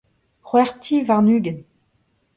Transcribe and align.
c'hwec'h 0.47 0.77
ti 0.83 0.95
warn-ugent. 1.07 1.61